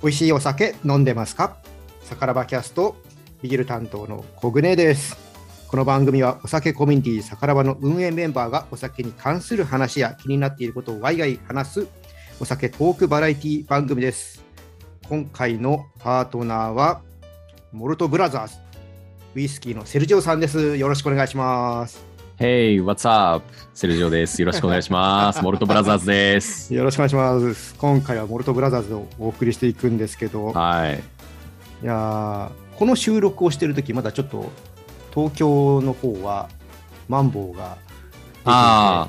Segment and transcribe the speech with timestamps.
[0.00, 1.56] 美味しいお酒飲んでますか？
[2.02, 2.94] サカラバキャスト
[3.42, 5.16] ビギル担当のコグネです。
[5.66, 11.88] この番組はお酒コミュニティサカラバの運営メンバーがお酒に関する話や気になっていることをワイワイ話す
[12.38, 14.44] お酒トークバラエティ番組です。
[15.08, 17.02] 今回のパートナーは
[17.72, 18.54] モルトブラザーズ
[19.34, 20.76] ウイスキーのセルジオさんです。
[20.76, 22.07] よろしくお願いします。
[22.38, 23.44] Hey, what's up?
[23.74, 24.40] セルジオです。
[24.40, 25.42] よろしくお願いします。
[25.42, 26.72] モルトブラザーズです。
[26.72, 31.02] よろしくお願いします今回はモルトブラザーズをお送りしていくんですけどはい。
[31.82, 34.52] いやーこの収録をしてるとき、まだちょっと
[35.12, 36.48] 東京の方は
[37.08, 37.76] マンボウが
[38.44, 39.08] あ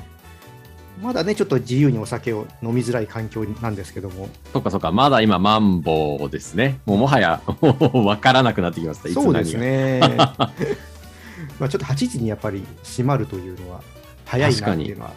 [1.00, 4.90] まだね、ちょっと自由にお酒を飲みづらい環境なんですけども、そっかそっか。
[4.90, 6.80] まだ今、マンボウですね。
[6.84, 9.08] もうもはや、もう分からなくなってきました。
[9.08, 9.56] そうです。
[9.56, 10.00] ね、
[11.58, 13.82] まあちょっと8時にやっぱり閉まるというのは
[14.24, 15.12] 早いなっていうのは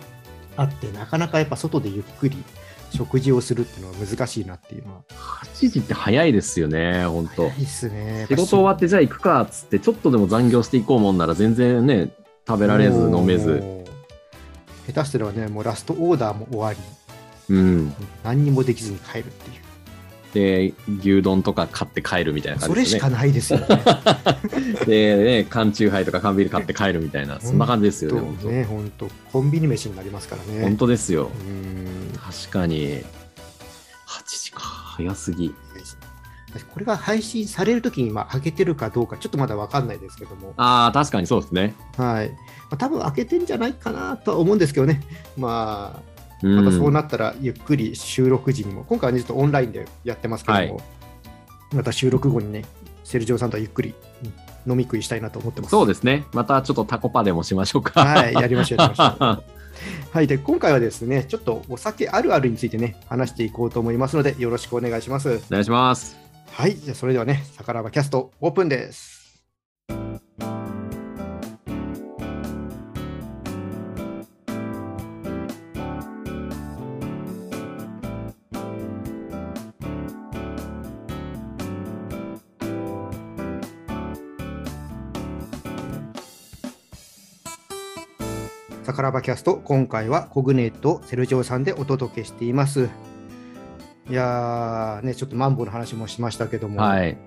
[0.57, 2.43] あって、なかなかやっぱ外でゆっくり
[2.91, 8.25] 食事をするっていうのは難しいなっていうのは、8時って早いですよね、本当早いっすね。
[8.29, 12.11] 仕事終わってじゃあ行くかっつって、ちょっとでも残業していこうもんなら全然ね、
[12.47, 13.63] 食べられず飲めず。
[14.87, 16.79] 下手すればね、もうラストオーダーも終わり、
[17.49, 17.93] うん。
[18.23, 19.61] 何にもできずに帰るっていう。
[20.33, 22.99] で、牛丼とか買って帰るみたいな感じですね。
[22.99, 23.67] それしかないですよね。
[24.85, 30.63] で、ね、缶チューハイとか缶ビール買って帰るみたいな、そんな感じですよね、本当ね、本当コンビニ飯になりますからね。
[30.63, 31.29] 本当ですよ。
[31.47, 32.99] うん確かに。
[32.99, 33.03] 8
[34.25, 34.61] 時か。
[34.61, 35.53] 早すぎ。
[36.71, 41.73] これが配信されるときにまあ開けてるかどうか、ちょっとまだ分かんないですけども、ああ、確かにそうですね。
[41.97, 42.35] はいま
[42.71, 45.01] あ、多分開けてんじゃないかなとは思うんですけどね、
[45.35, 46.12] まあ、うん
[46.43, 50.83] またそうなったらゆっくり収録時にも、今回はね、ちょっとオンラインでやってますけども、はい
[51.73, 52.65] また収録後にね、
[53.03, 54.33] セルジオさんとはゆっくりうん
[54.65, 55.71] 飲み食いしたいなと思ってます。
[55.71, 56.25] そうですね。
[56.33, 58.05] またちょっとタコパでもしましょうか。
[58.05, 59.43] はい、やりましょう、やりましょう。
[60.11, 65.29] はい、で今回はですね、ちょっとお酒あるあるについてね、話していこうと思いますので、よろしくお願いします。
[65.29, 66.17] お願いします。
[66.51, 69.12] はい、じゃあそれではね、さからばキャストオープンです。
[88.83, 92.89] さからばキャスト、今回はコグネとセルジオさんでお届けしています。
[94.09, 97.17] いやー、ね、ちょっとマンボウの話もしましたけども、はい。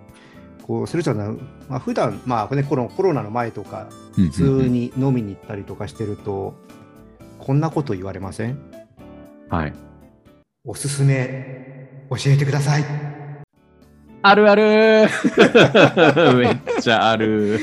[0.64, 6.54] こうセルジオさん、まあ普段まあね、このコロナの前とか、普通に飲みに行ったりとかしてると、
[7.38, 8.58] こんなこと言われません？
[9.48, 9.72] はい。
[10.64, 12.84] おすすめ教えてください。
[14.22, 14.62] あるある
[16.36, 17.58] めっちゃある。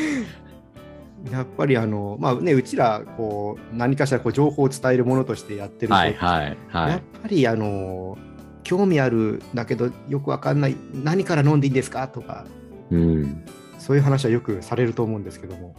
[1.31, 7.01] やっぱりあの、まあね、うちらこう何かしらこう情報を伝えるものとしてやってると、はいはいはやっい。
[7.21, 8.17] ぱりあの
[8.63, 12.07] 興味あるだけどよくわかんない何から飲んでいいんですか？
[12.07, 12.45] とか
[12.91, 13.43] うん。
[13.77, 15.75] そういう話はよくされると思うんですけども、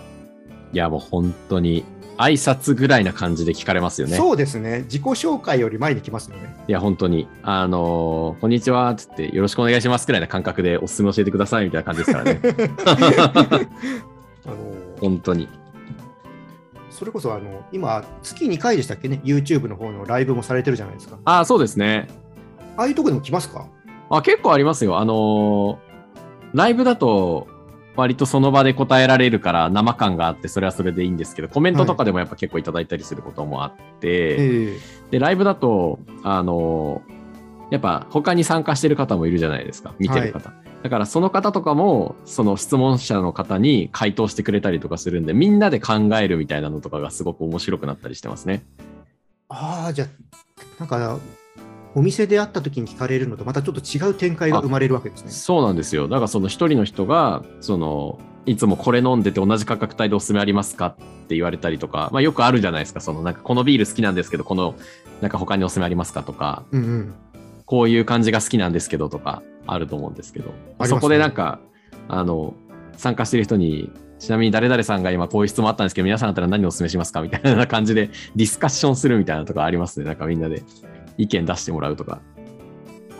[0.73, 1.85] いやもう本当に
[2.19, 4.17] 挨拶ぐらいな感じで聞かれますよね。
[4.17, 7.27] そうですね自己紹介より前に来ますよねいや本当に。
[7.43, 12.41] あのーこんにちはっつってよろしくお願いしますくらいな感覚でおすすめ教えてくださいみたいな感じですからね。
[14.47, 15.49] あの本当に。
[16.91, 21.19] それこそあの今月2回でしたっけね？YouTube の方のライブもされてるじゃないですか。
[21.25, 22.07] ああ、そうですね。
[22.77, 23.67] ああいうとこでも来ますか？
[24.11, 24.99] あ結構ありますよ。
[24.99, 25.95] あのー
[26.55, 27.49] ライブだと
[27.97, 34.79] 割とその場で答えられるから生感があってそれはそれでいいんですけどコメントとかでもやっぱ結構いただいたりすることもあって、え
[35.11, 37.15] でライブだとあのー
[37.73, 39.95] やっぱ他に参加してる方もいるじゃないですか。
[39.99, 40.53] 見てる方、
[40.85, 48.67] だからその方とかもその質問者の方に回答してくれたりとかするんでみんなで考えるみたいなのとかがすごく面白くなったりしてますね。
[49.49, 50.09] ああじゃあ
[50.79, 51.19] なんか
[51.95, 56.07] お店で会った時に聞かれるのとまたちょっと違う展開が生まれるわけですねそうなんですよ。
[56.07, 60.97] だからその一人の人が、その、いつもこれ飲んでて同じ価格帯でおすすめありますかっ
[61.29, 63.01] て言われたりとか、まあよくあるじゃないですか。
[63.01, 64.75] その、なんかこのビール好きなんですけど、この、
[65.23, 67.15] なんか他におすすめありますかとか、うんうん
[67.67, 71.61] こういう感じが好きなんですけどとか、あると思うんですけど、ねそこでなんか、
[72.09, 72.55] あの、
[72.97, 80.07] 参加してる人に、ちなみに誰々さんが今こういう質問あったんですけど、皆さんだったら何をおすすめしますかみたいな感じでディスカッションするみたいなとかありますね。
[80.07, 80.63] なんかみんなで
[81.19, 82.21] 意見出してもらうとか。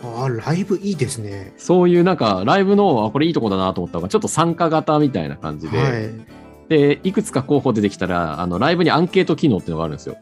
[0.03, 6.35] ああライブいいですねそういうなんかライブの、あ、これいいとこだなと思ったのが、ちょっと参加型みたいな感じで、はい
[6.69, 10.17] で、いくつか候補出てきたら、あの、ライブにアンケート機能っていうのがあるんですよ。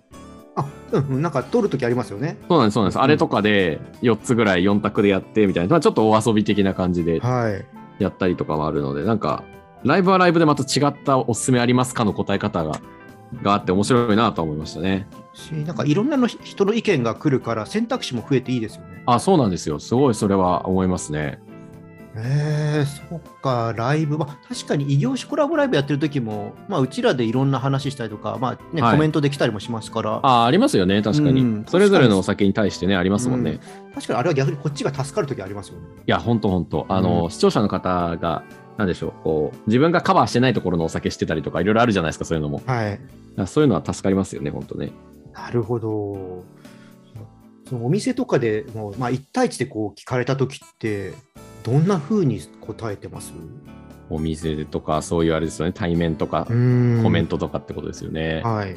[0.55, 2.95] あうんうんなんか撮る時ありますよねそうなんです、そうなんです。
[2.97, 7.65] うんあれとかで4つぐらい4択でやってみたいな、まあちょっとお遊び的な感じではい
[7.99, 9.43] やったりとかもあるので、なんか、
[9.83, 12.79] ライブはライブでまた違ったおすすめありますかの答え方が
[13.41, 15.07] があって面白いなと思いましたね。
[15.33, 19.03] しなんかいろんなの人の意見が来るから選択肢も増えていいですよね。
[19.07, 19.79] あ、そうなんですよ。
[19.79, 21.39] すごいそれは思いますね。
[22.15, 31.41] えー、そっか、ライブ、まあ、確かに異業種コラボライブやってる時も、まあ、うちらでいろんな話したりとか、まあねはいコメントできたりもしますから、ああ、ありますよね、確かに。
[31.41, 33.53] うんそれぞれのお酒に対してね、ありますもんね。
[33.53, 33.59] い
[33.95, 35.87] 確かにあれは逆にこっちが助かる時ありますよね。
[36.05, 36.85] や、ほんとほんと。
[36.89, 38.43] あの、うん視聴者の方が、
[38.77, 42.61] なんでしょう、こう、自分がカバーしてないところのお酒してたりとか、いろいろあるじゃないですか、そういうのも。
[42.65, 42.99] はい。
[43.35, 44.91] らそういうのは助かりますよね、ほんとね。
[45.33, 46.43] なるほど。
[47.67, 51.13] そのお店とかでもう、まあ、1対1でこう聞かれた時って、
[51.63, 53.33] どんな風に答えてます？
[54.09, 56.53] お店とか、そういうあれですよね、対面とか、ココ
[57.09, 58.41] メントとかってことですよね。
[58.43, 58.75] はい。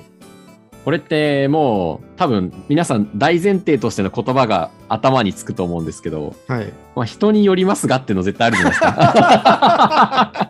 [0.85, 6.73] これってもう、多分皆さん大前提としての言葉が頭につくと思うんですけど、はい。
[6.95, 10.49] まあ、人によりますがっていうの絶対あるじゃないですか。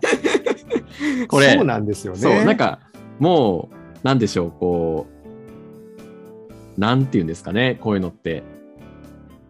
[1.29, 2.19] これそうなんですよね。
[2.19, 2.81] そう、なんか、
[3.19, 5.07] もう、なんでしょう、こ
[6.77, 8.43] う、なんていうんですかね、こういうのって。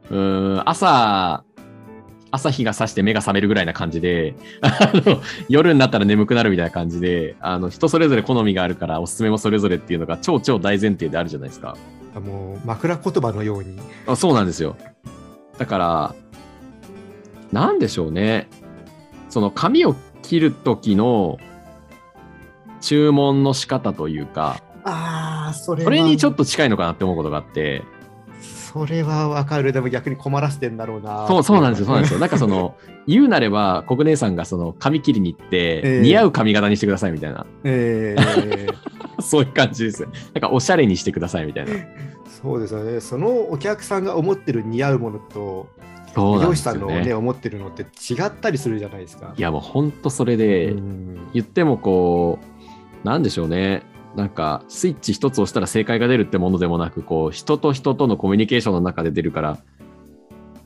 [0.09, 1.43] うーん、朝、
[2.37, 11.77] 朝日が差して目が覚めるぐらいな感じで、あの夜になったら眠くなるみたいな感じで、あの人それぞれ好みがあるから、おすすめもそれぞれっていうのが超超大前提であるじゃないですか。
[12.15, 13.79] もう枕言葉のように。
[14.06, 14.77] あそうなんですよ。
[15.59, 16.15] だから、
[17.53, 18.49] なんでしょうね。
[19.29, 21.39] その髪を切る時の
[22.81, 27.82] 注文の仕方というか、ああ、それそれにちょっと近いのかなって思うことがあって、
[28.76, 29.73] それはわかる。
[29.73, 31.26] でも逆に困らせてんだろうな。
[31.26, 32.20] そうそうなんですよ、そうなんですよ。
[32.20, 32.75] なんかその、
[33.06, 38.75] 言うなれば、国姉さんがその髪切りに行って、ええ似合う髪型にしてくださいみたいな、えー
[39.23, 40.08] そういう感じですよ。
[40.34, 41.73] なんかおしゃれにしてくださいみたいな。
[42.26, 43.00] そうですよね。
[43.00, 45.69] そのお客さんが思ってる似合うものと、
[46.14, 47.14] そうなんですよ漁師さんのね、ね。
[47.14, 49.34] 思ってるのって違ったりするじゃないですか。
[49.37, 52.38] いやもうほんとそれで、うん言ってもこ
[53.05, 53.82] う、なんでしょうね。
[54.17, 59.59] なんかスイッチ一つ押したら正解が出るってものでもなく、こう人と人とのコミュニケーションの中で出るから、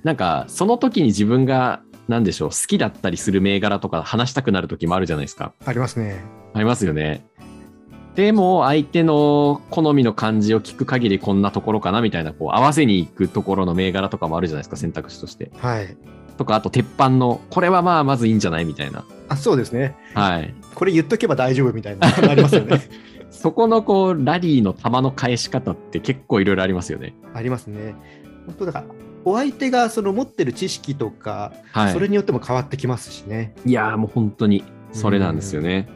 [0.04, 5.52] なんかその時に自分が、なんでしょう、好きだったりする銘柄とか話したくなる時もあるじゃないですか。
[5.64, 6.24] ありますね。
[6.54, 7.24] ありますよね。
[8.14, 15.50] でも相手の好みの感じを聞く限りこんなところかなみたいなこう合わせに行くところの銘柄とかもあるじゃないですか選択肢として。
[15.58, 15.96] はい。
[16.36, 19.04] とかあと鉄板のこれはまあまずいいんじゃないみたいな。
[19.28, 19.96] あ、そうですね。
[20.14, 20.54] はい。
[20.74, 22.80] これ言っとけば大丈夫みたいなのありますよね。
[23.40, 27.14] そこのこうラリーの球の返し方って結構いろいろありますよね。
[27.32, 27.94] ありますね。
[28.44, 28.84] 本当だから、
[29.24, 31.92] お相手がその持ってる知識とか、はい。
[31.94, 33.54] それによっても変わってきますしね。
[33.64, 35.88] いやーもう本当にそれなんですよね。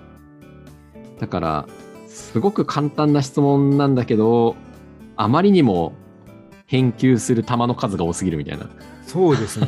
[1.20, 1.68] だから
[2.08, 4.56] すごく簡単な質問なんだけど
[5.16, 5.92] あまりにも
[6.64, 8.70] 返球する球の数が多すぎるみたいな。
[9.06, 9.66] そうですね。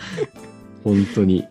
[0.82, 1.42] 本当に。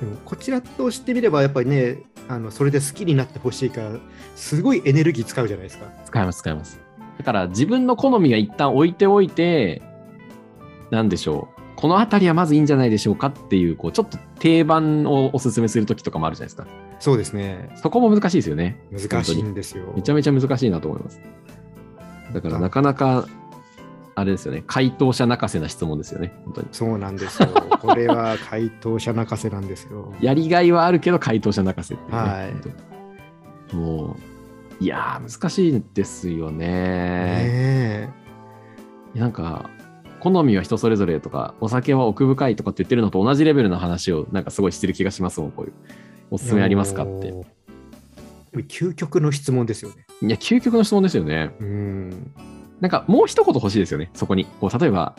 [0.00, 1.98] でもこちらとしてみれば、やっぱりね、
[2.30, 3.90] あのそれで好きになってほしいから、
[4.36, 5.86] すごいエネルギー使うじゃないですか。
[6.06, 6.80] 使います、使います。
[7.18, 9.82] だから自分の好みが一旦置いておいて、
[10.92, 11.60] なんでしょう。
[11.74, 16.68] この辺りはまずいいんじゃないでしょうかっていう、こう、ちょっと定番をおすすめするときとかもあるじゃないですか。
[17.00, 17.70] そうですね。
[17.76, 18.80] そこも難しいですよね。
[18.92, 19.92] 難しいんですよ。
[19.96, 21.20] めちゃめちゃ難しいなと思います。
[22.32, 23.26] だからなかなか、
[24.20, 24.62] あれですよね。
[24.66, 26.32] 回答者泣かせな質問ですよね。
[26.44, 26.68] 本当に。
[26.72, 27.48] そうなんですよ。
[27.80, 30.12] これは回答者泣かせなんですよ。
[30.20, 32.18] やりがいはあるけど回答者泣かせっていうね。
[32.18, 32.90] はい
[33.74, 34.16] も
[34.80, 36.66] う、いやー、難しいですよね。
[36.66, 38.10] ね
[39.14, 39.70] なんか、
[40.20, 45.72] 好みは人それぞれとか、お酒は奥深いとかって言ってるのと同じレベルの話をなんかすごいしてる気がしますもん、こういう。
[46.32, 47.34] おすすめありますかって。
[48.68, 50.06] 究極の質問ですよね。
[50.22, 51.54] いや、究極の質問ですよね。
[51.60, 52.32] うん。
[52.80, 54.46] なんかもう一言欲しいですよね、そこに。
[54.60, 55.14] こう例えば、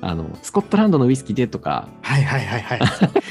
[0.00, 2.80] あの、スコットランドのウイスキーでとか、はいはいはいはい。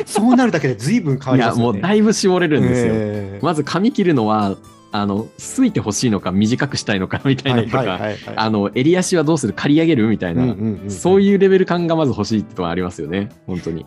[0.06, 1.74] そうなるだけで随分変わいや、りますよね。
[1.74, 2.94] もうだいぶ絞れるんですよ。
[2.96, 4.56] えーまず髪切るのは、
[4.92, 9.54] あの、すいてほしいのか短くしたいのかみたいなのとか、はいはいはいはいあの、襟足はどうする？
[9.54, 10.08] 刈り上げる？
[10.08, 13.86] みたいな、うんうんうんうんそういうレベル感がまず欲しいってのはありますよね、本当に。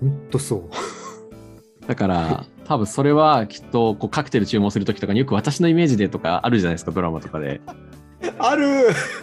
[0.00, 1.86] 本当そう。
[1.86, 7.60] だから、多分それはきっとこうカクテル注文するときとかによく私のイメージでとかあるじゃないですか、ドラマとかで。
[8.38, 8.66] ある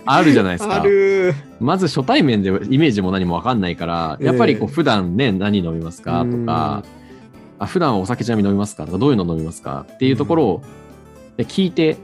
[0.05, 0.79] あるじゃないですあか。
[0.83, 6.25] るまず初対面でイメージも何も分かんないから、やっぱりこうええ普段ね、何飲みますか？
[6.29, 6.83] とか、
[7.59, 8.85] あ普段はお酒ちなみに飲みますか？
[8.85, 9.85] とか、どういうの飲みますか？
[9.91, 10.63] っていうところを
[11.37, 11.97] で聞いて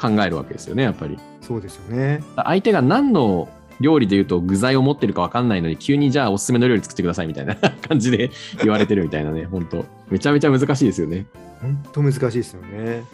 [0.00, 1.18] 考えるわけですよね、やっぱり。
[1.40, 2.22] そうですよね。
[2.36, 3.48] 相手が何の
[3.80, 7.56] 料理で言うと具材を持ってるか分かんないのに、急にじゃあおすすめの料理作ってくださいみたいな
[7.88, 8.30] 感じで
[8.62, 11.26] 言われてるみたいなね、本当めちゃめちゃ難しいですよね。
[11.60, 13.04] 本当難しいですよね。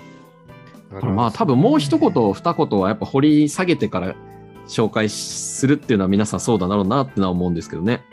[0.91, 4.15] まあ多分もう一言二言はやっぱ掘り下げてから
[4.67, 8.05] 紹介するっていうのは皆さんそうだろうなってのは思うんですけどね。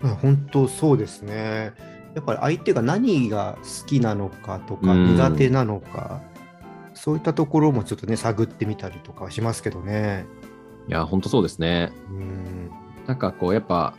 [0.00, 1.72] まあ本当そうですね。
[2.14, 6.22] やっぱり相手が何が好きなのかとかうん苦手なのか、
[6.94, 10.26] そういったところもちょっとね探ってみたりとかはしますけどね。
[10.88, 11.92] いや、本当そうですね。
[12.10, 12.70] うん。
[13.06, 13.94] なんかこうやっぱ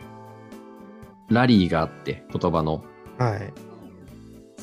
[1.28, 2.84] ラリーがあって、言葉の。
[3.18, 3.52] はい。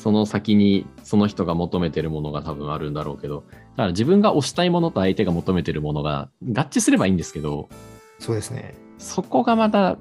[0.04, 7.70] その先にその人が求めてるものが多分あるんだろうけど、だから自分が推したいものと相手が求めてるものが合致すればいいんですけど、
[8.18, 8.74] そうですね。
[8.98, 9.96] そこがまた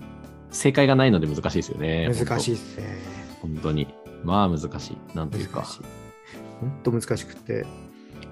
[0.51, 2.09] 正解がないので難しいですよね。
[2.13, 2.55] 難しいい。
[2.55, 2.97] ですね。
[3.41, 3.87] 本当に。
[4.25, 4.97] まあ難しい。
[5.15, 5.65] なんというか。
[6.59, 7.65] 本当難しくて、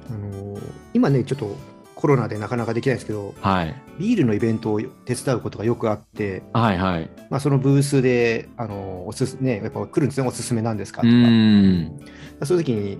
[0.10, 0.62] あのー
[0.94, 1.56] 今ね、ちょっと
[2.02, 3.76] コロナでなかなかできないですけど、はい。
[4.00, 7.10] ビールのイベントを手伝うことがよくあって、はいはい。
[7.30, 11.14] まあ、そのブースで、あのーおすすね、やっぱ来るんですね、おすすめなんですかうとか。
[11.14, 12.00] ーん。
[12.44, 12.98] そういう時に、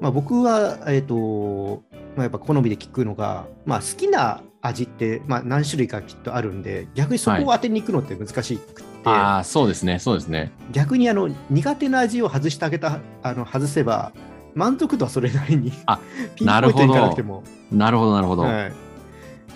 [0.00, 1.82] まあ、僕は、えっ、と、
[2.14, 9.98] まあ、やっぱ好みで聞くのが、まあ、好きな味って、まあ、何種類かきっとあるんで、逆にそこを当てに行くのって難しくって、ああ、そうですね。
[9.98, 10.52] そうですね。
[10.72, 14.12] 逆にあの苦手な味を外してあげた、あの外せば、
[14.54, 15.98] 満足度はそれなりにあ
[16.36, 18.42] ピンポイントにいかなくても、なるほど、なるほど。
[18.42, 18.72] はい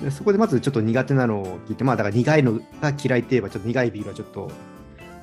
[0.03, 4.51] でそこでまずちょっと苦手なのを聞いて、まあだから苦いのが嫌いって言えば、ちょっと苦いビールはちょっと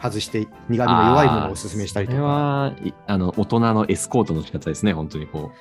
[0.01, 2.27] 外して、苦味の弱いものをおすすめしたりとそれか。
[2.27, 5.51] はいあの大人のエスコートの仕方ですね、本当にこ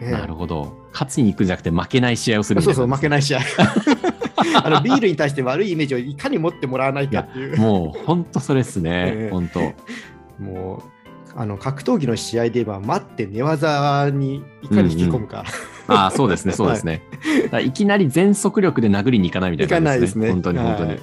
[0.00, 0.04] う。
[0.04, 0.76] ねなるほど。
[0.92, 3.40] 勝ちに行くんじゃなくて負けない試合をするみたそうそう、負けない試合。
[4.64, 7.56] あのビールに対して悪いイメージをいかに持ってもらわないかっていう。
[7.58, 9.26] もう本当それですね え。
[9.28, 9.60] え本当。
[10.42, 11.01] もう
[11.34, 15.44] あの格闘技の試合で言えば、待って寝技にいかに引き込むか。
[15.88, 17.02] ああ、そうですね、そうですね。
[17.44, 20.30] だからいきなり全速力で殴りに行かないみたいな感じですね。
[20.30, 20.90] 本当に本当に。
[20.90, 21.00] はい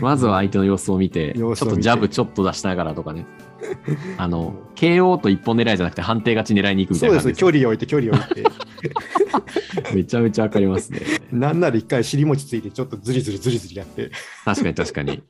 [0.00, 3.26] まずは相手の様子を見て、ちょっとジャブちょっと出しながらとかね。
[4.18, 9.94] あの、KO と一本狙いじゃなくて判定勝ち狙いに行くみたいそうです、距離を置いて、距離を置いて。
[9.94, 11.00] めちゃめちゃわかりますね。
[11.32, 14.10] なんなら一回尻餅ついて、ちょっとズリズリズリズリやって。
[14.44, 15.22] 確かに確かに。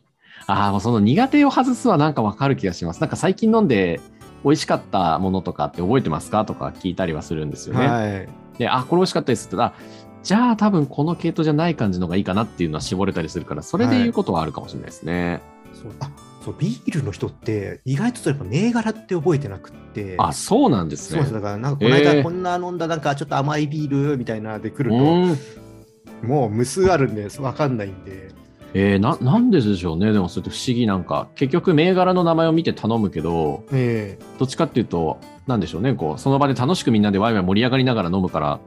[0.47, 3.01] ああ、もうその苦手を外すはなんかわかる気がします。
[3.01, 4.01] なんか最近飲んで
[4.45, 6.45] 美味しかったものとかって覚えてますか？
[6.45, 7.87] とか聞いたりはするんですよね。
[7.87, 8.29] はい。
[8.59, 9.85] で、あ、これ美味しかったですって言ったら、
[10.23, 15.41] じゃあ多分この系統じゃない感じのがいいかなっていうのは絞れたりするから、それで言うことはあるかもしれないですね。
[15.75, 16.11] そうあ
[16.45, 20.15] そうビールの人って、意外とそれやっぱ銘柄って覚えてなくって。
[20.19, 21.23] あ、そうなんですね。
[21.23, 26.29] だから、なんかこの間えーこんな飲んだ、なんかちょっと甘いビールみたいなで来ると、うん。
[26.29, 28.31] もう無数あるんで、わかんないんで。
[28.75, 30.13] えー、な、なんででしょうね。
[30.13, 38.61] でもそれって不思議なんか、結局銘柄の名前を見て頼むけど、えどっちかっていうと、なんでしょうね、こう、その場で楽しくみんなでワイワイ盛り上がりながら飲むから、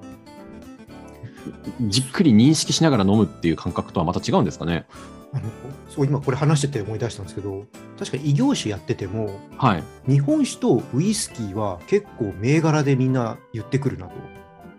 [1.82, 4.86] じっくり認識しながら飲むっていう感覚とはまた違うんですかね。
[5.34, 5.44] あの
[5.90, 7.66] そう今これ話してて思い出したんですけど
[7.98, 9.84] 確かに異業種やっててもはい。
[10.06, 14.14] 日本酒とウイスキーは結構銘柄でみんな言ってくるなと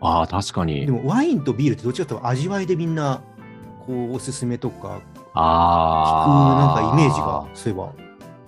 [0.00, 0.92] ああ、確かにで。
[0.92, 3.22] もワインとビールってどっちかというと味わいでみんな
[3.86, 5.00] こうおすすめとか
[5.32, 6.82] 聞くああ。
[6.82, 7.92] なんかイメージがそういえば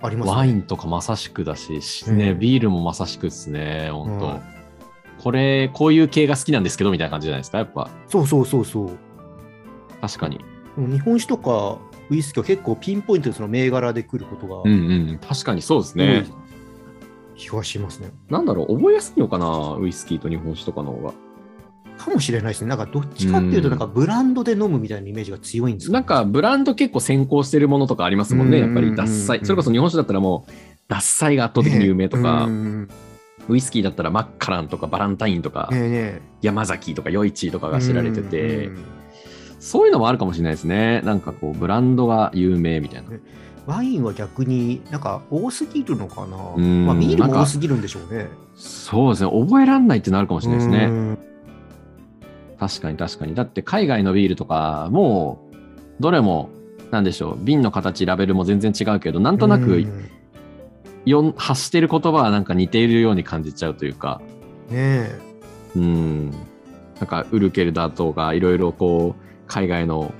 [0.03, 4.55] ありますねワインとかまさしくだし、しうんね、ビールもまさしくですね、本当、うん
[5.25, 7.88] これ、こういう系が好きなんですけど、みたいな感じじゃないですか、やっぱ。
[8.09, 8.91] そうそうそうそう
[10.03, 10.45] 確かに。
[10.76, 11.79] 日本酒とか
[12.11, 14.75] ウイスキーは結構ピンポイントでその銘柄で来ることが多うんう
[15.14, 15.21] ん。
[15.26, 16.26] 確かにそうですいね。
[17.37, 18.11] 気がしますね。
[18.29, 21.14] なんだろう、覚えやすいのかな、ウイスキーと日本酒とかの方が。
[22.04, 22.68] かもしれないですね。
[22.68, 28.88] なんかどっちかっていうと、うんなんかブランドで飲むみたいなイメージが強いんですなんか、ブランド結構先行してるものとかありますもんね、やっぱり。
[28.88, 29.40] うんうんうん獺祭。
[29.42, 30.52] それこそ日本酒だったらもう、
[30.88, 32.87] 獺祭が圧倒的に有名とか、ね
[33.46, 38.70] ウイスキーだったらマッカランとかバランタインとか、えね山崎とか余市とかえが知られてて、
[39.58, 41.02] そういうのもあるかもしれないですね。
[41.04, 43.08] なんかこう、ブランドが有名みたいな。
[43.66, 46.62] ワインは逆になんか多すぎるのかな。
[46.62, 48.28] んまあ、ビールも多すぎるんでしょうね。
[48.54, 49.30] そうですね。
[49.30, 51.16] 覚えらんないってなるかもしれないですね。
[52.64, 53.35] うん確かに確かに。
[53.35, 55.56] だって海外のビールとか、もう、
[56.00, 56.50] どれも、
[56.90, 60.11] なんでしょう、瓶の形、ラベルも全然違うけど、なんとなうくん
[61.04, 64.21] よん発してる言葉はなんか似ているように感じちゃうというか、
[64.71, 65.18] ねえ
[65.76, 66.30] うん。
[66.30, 70.12] なんか、ウルケルだとか、いろいろこう、海外の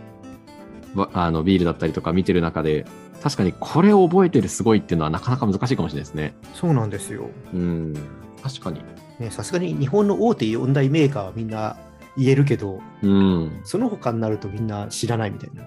[0.94, 2.86] わあのビールだったりとか見てる中で、
[3.22, 6.34] 確かにこれを覚えてるすごいっていうのはなかなか難しいかもしれないですね。
[6.52, 7.28] そうなんですよ。
[7.54, 7.94] うん。
[8.42, 8.80] 確かに。
[9.18, 11.76] ねさすがに日本の大手4大メーカーはみんな
[12.16, 13.61] 言えるけど、うん。
[13.64, 15.64] その他になるとみんな知らないみたいな。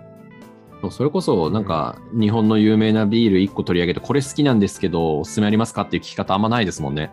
[0.92, 7.12] それこそ、なんか、日本の有名なビール1個取り上げて、これ好きなんですけど、おすすめありますかっていう聞き方あんまないですもんね。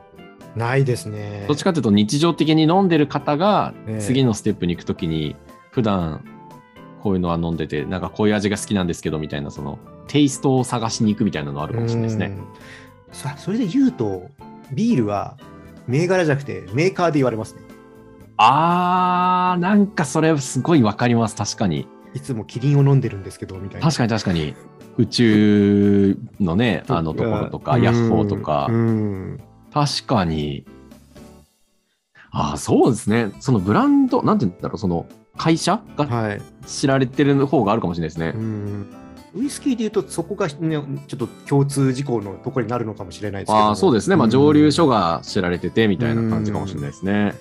[0.54, 1.46] ないですね。
[1.48, 5.34] どっちかというと、日常的に飲んでる方がええ、次のステップに行くときに、
[5.70, 6.24] 普段、
[7.02, 12.36] こういうのは飲んでて、なんかこういう味が好きなんですけど、みたいな、その、テイストを探しに行くみたいなのあるかもしれないですね。
[13.38, 14.30] それで言うと、
[14.72, 15.36] ビールは
[15.86, 17.62] 銘柄じゃなくてメーカーで言われますね。
[18.36, 21.36] あー、なんかそれすごいわかります。
[21.36, 21.86] 確かに。
[22.14, 23.86] いつもキリンを飲んでるんですけど、みたいな。
[23.86, 24.54] 確かに確かに。
[24.96, 29.40] 宇宙のね、 あのところとか、うんヤッホーとかう、ん。
[29.72, 30.64] 確かに。
[32.30, 33.32] ああ、そうですね。
[33.40, 36.42] そのブランド、なんて言うんだろう、その会社がはい。
[36.66, 38.32] 知られてる方があるかもしれないですね。
[38.34, 38.86] うん
[39.36, 44.14] ウイスキーでいうと、そこが、ね、ちょっと共通事項のところになるのかもしれないですけどもああ、そうですね。
[44.14, 47.34] まあ、ん蒸留所が知られててみたいな感じかもしれないですね。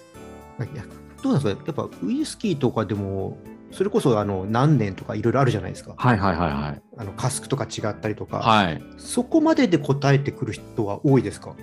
[0.60, 0.84] いや
[1.22, 3.38] どうなんですかやっぱウイスキーとかでも、
[3.72, 5.94] それこそあの何年とかいろいろあるじゃないですか。
[5.98, 6.82] はいはいはいはい。
[6.98, 8.84] あのカスクとか違ったりとか、はい。
[8.98, 11.56] そこまでで答えてくる人は多いですか？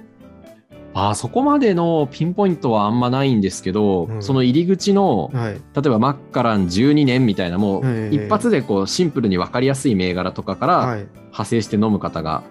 [0.93, 5.53] あーそこまでのピンポイントはあんまないんですけど、うんその入り口の、はい。
[5.53, 11.07] 例えばマッカラン12年みたいな、もうええ一発でこうシンプルに分かりやすい銘柄とかからはい。
[11.27, 12.43] 派生して飲む方が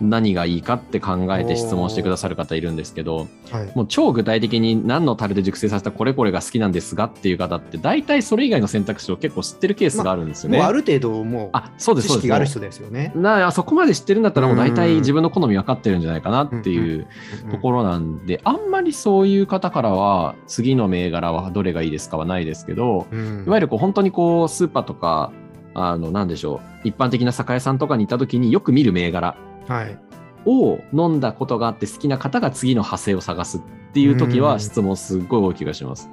[0.00, 3.72] 何がいいかって考えて質問してくださる方いるんですけど、はい。
[3.74, 10.58] もう超具体的に何の樽で熟成させたこれこれが好きなんですがっていう方って大体それ以外の選択肢を結構知ってるケースがあるんですよね。
[10.58, 13.12] もうある程度、もうあそうです知識がある人ですよね。
[13.14, 17.06] なあそこまで知ってるんだったらもう大うん体自分の好み分かってるんじゃないかなっていう
[17.50, 25.32] ところなんで、あんまりそういう方からは次の銘柄はどれがいいですかはないですけど、ろ、うんいわゆるこう本当にこうスーパーとか
[25.74, 29.53] あのなんでしょう一般的な酒屋さんとかに行った時によく見る銘柄はい。
[30.46, 33.60] を飲んだことがあって好きな方が次の派生を探すっ
[33.92, 36.08] ていう時うんは質問すっごい多い気がします。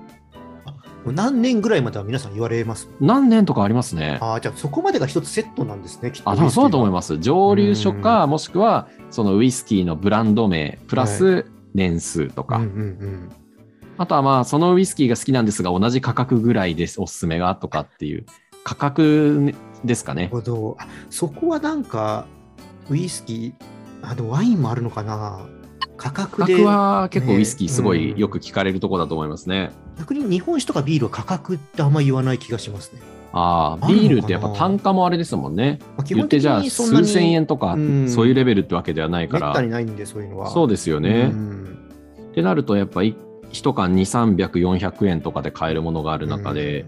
[1.04, 2.88] 何年ぐらいまでは皆さん言われます？
[3.00, 4.20] 何年とかありますね。
[4.22, 6.30] ああ、じゃあそこまでが一つセットなんですね、きっと。
[6.30, 7.18] あ、そうだと思いまます。
[7.18, 13.30] 蒸留所か、もしくは、そのウイスキーのブランド名、プラス年数とか、うんうん
[13.98, 18.26] あとはまあ、そのウイスキーが好きなんですが、同じ価格ぐらいです、おすすめがとかっていう、
[18.64, 19.54] 価格
[19.84, 20.32] ですかなるね。
[20.32, 20.78] ほど。
[20.80, 22.28] あそこはなんか、
[22.90, 23.54] ウイスキー、
[24.02, 25.46] あでもワインもあるのかな？
[25.98, 26.54] 価格で。
[26.56, 29.72] 価格は結構ねウイスキーすごいよく聞かれるところだと思いますね。
[30.00, 33.02] 逆に日本酒とかビールは価格ってあんま言わない気がしますね。
[33.34, 35.80] ああ、ビールってやっぱ単価もあれですもんね。
[35.96, 40.50] まあ、言ってじゃあ数千円とかうんそういうレベルってわけではないからにないんで、そういうのは。
[40.50, 41.30] そうですよね。
[41.32, 41.78] うん
[42.32, 43.16] ってなるとやっぱり
[43.52, 46.86] 1缶2、300、400円とかで買えるものがある中で、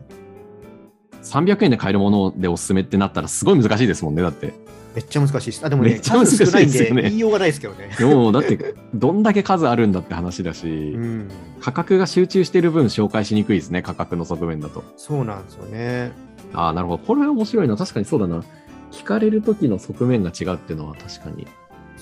[1.22, 4.54] 300円で買えるものでおすすめってなったらすごい難しいですもんね、だって。
[4.96, 5.66] めっちゃ難しいです。
[5.66, 7.90] あでもね、めっちゃ難しいですよね言いようがないですけどね。
[8.02, 11.30] もうだってどんだけ数あるんだって話だし、うん、
[11.62, 14.84] 価格が集中してる分紹介しにくいですね、価格の側面だと。
[14.98, 16.12] そうなんですよね。
[16.54, 17.04] ああ、なるほど。
[17.04, 17.76] これは面白いな。
[17.76, 18.44] 確かにそうだな。
[18.92, 21.48] 聞かれる時の側面が違うっていうのは確かに。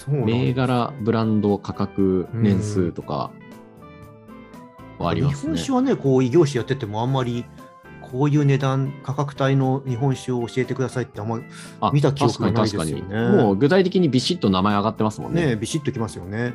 [0.10, 3.32] 銘柄、ブランド、価格、年数とか
[5.00, 5.58] はありますね日本。
[5.58, 7.46] 酒はね、こう異業種やっててもあんまり
[8.12, 11.46] こういう値段、価格帯の日本酒を教えてくださいってあんまり
[11.80, 13.38] あ見た記憶確かにがないですよね確かに。
[13.38, 15.46] もう具体的にビシッと名前上がってますもんね。
[15.48, 16.54] ね、ビシッときますよね。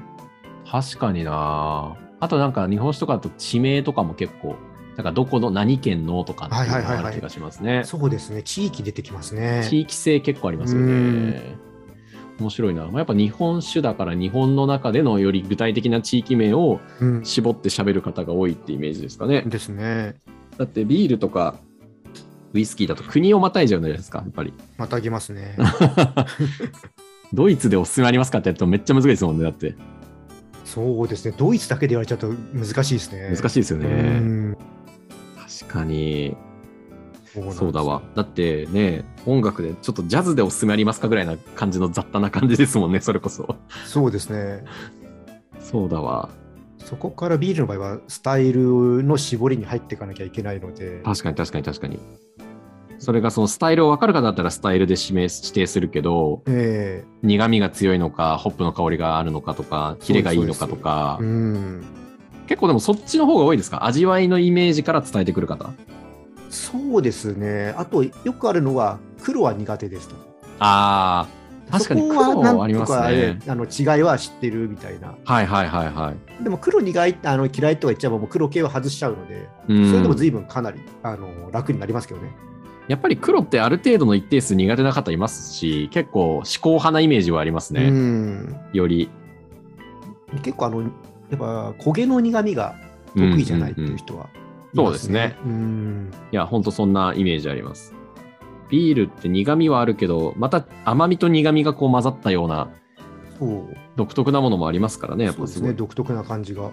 [0.71, 4.57] 確かになあとなんか日本酒とかだと地名とかも結構、
[4.97, 7.83] なんかどこの何県のとかっていうのがある気がしますね。
[7.85, 9.66] そうですね、地域出てきますね。
[9.69, 11.57] 地域性結構ありますよね。
[12.38, 12.85] 面白いな。
[12.85, 19.42] まあ、やっぱ日本酒だから日本の中でのより具体的な地域名をうん、絞って喋る方が多いってイメージですかね。
[19.47, 20.16] ですね。
[20.59, 21.57] だってビールとか
[22.53, 24.53] ウイスキーだと国をまたいじゃうじゃないですか、やっぱり。
[24.79, 25.57] またぎますね。
[27.33, 29.75] ドイツでおすすめありますかってやるとめっちゃ難しいですもんね、だって。
[30.64, 33.35] そうですね、ドイツだけで言われちゃうと難しいですね。
[33.35, 33.88] 難しいですようね。
[34.21, 34.57] ん
[35.37, 36.37] 確かに。
[37.33, 38.03] そうそうだわ。
[38.14, 43.57] だってね、音楽でちょっとジャズでおすすめありますかぐらいな感じの雑多な感じですもんね、それこそ。
[43.85, 44.64] そうですね。
[45.61, 46.31] そうだわ。
[46.85, 51.01] そこからビールの場合はスタイルの絞りに入っていかなきゃいけないので。
[51.05, 51.99] 確かに確かに確かに。
[52.99, 61.85] それがそのスタイルを分かる方だったらスタイルで指名指定するけど、え苦味が強いのか、ホップの香りがあるのかとか、キレがいいのかとかえ、うん。
[62.47, 63.85] 結構でもそっちの方が多いですか？
[63.85, 65.71] 味わいのイメージから伝えてくる方。
[66.49, 67.75] そうですね。
[67.77, 70.15] あと、よくあるのは、黒は苦手ですと。
[70.61, 71.29] ああ、
[71.70, 73.38] 確かに黒なんありますね。
[73.48, 75.16] あの違いは知ってるみたいな。
[75.24, 76.44] はいはいはいはい。
[76.44, 82.31] でも黒苦いあの嫌いとか言っちゃえばもう黒系は外しちゃうので、うんそれでも随分かなりあの楽になりますけどね。
[82.88, 87.90] やっぱり黒ってある程度の一定数苦手な方いますし、結構思考派なイメージはありますうね。
[87.90, 89.11] んより。
[90.42, 90.88] 結構あの、や
[91.35, 92.76] っぱ焦げの苦味が
[93.16, 94.29] 得意じゃないっていう人は、
[94.74, 95.37] そうですね。
[95.44, 96.11] うん。
[96.31, 97.96] いや、ほんとそんなイメージあります。
[98.70, 102.68] ビールって苦味はあるけど、また甘みと苦味がこう混ざったような
[103.96, 105.48] 独特なものもありますからね、やっぱすごい。
[105.48, 105.74] そうですね。
[105.74, 106.70] 独特な感じが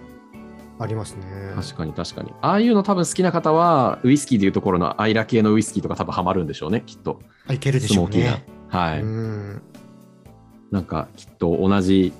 [0.78, 1.24] ありますね。
[1.54, 2.32] 確かに確かに。
[2.40, 7.20] ああいうの多分好きな方は、ウイスキーでいうところのアイラ系のウイスキーとか多分ハマるんでしょうね、きっと。
[7.46, 8.44] あいけるでしょうね。
[8.70, 8.78] な。
[8.78, 9.02] はい。
[9.02, 9.62] うん。
[10.70, 12.12] なんかきっと同じ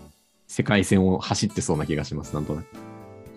[0.46, 2.66] 世界線を走ってそうな気がします、なんとなく。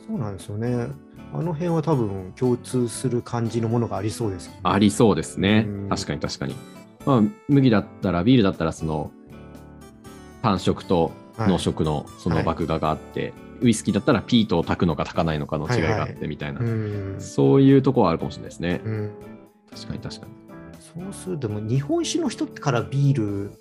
[0.08, 0.88] そうなんですよね。
[1.34, 5.90] あの辺は多分共通する感じのものがありそうですよね、ありそうですねうん。
[5.90, 6.56] 確かに確かに。
[7.06, 9.12] まあ、麦だったら、ビールだったら、その、
[10.42, 17.16] 単色と濃色のその麦芽があって、ウイスキーだったらピートを炊くのか炊かないのかの違いがあってみたいな、うん。
[17.20, 18.82] そういうところはあるかもしれないですね。
[18.84, 19.12] うん
[19.70, 20.32] 確かに確かに。
[20.80, 23.52] そうするとも日本酒の人からビール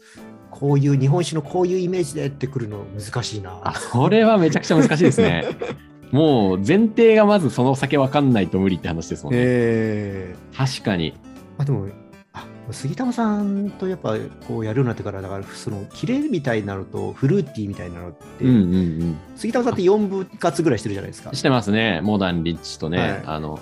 [0.51, 3.61] こういう日本酒のこういうイメージでってくるの難しいな。
[3.63, 5.45] あ、それはめちゃくちゃ難しいですね。
[6.13, 9.41] もう前提がまずそのお酒わかんないと無理って話ですもんね。
[9.43, 11.13] えー確かに。
[11.59, 11.89] まあ、でも
[12.33, 14.17] あ杉玉さんとやっぱ
[14.47, 19.17] こうやるようになってからだからそのキレみたいなのとフルーティーみたいなのって、うんうんうん。
[19.37, 21.33] 杉玉さんって4分割ぐらいしてるじゃないですか。
[21.35, 22.01] してますね。
[22.03, 23.59] モダンリッチとね、はいあの、